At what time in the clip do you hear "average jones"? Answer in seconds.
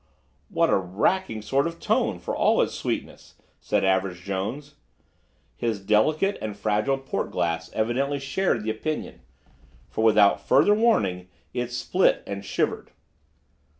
3.85-4.73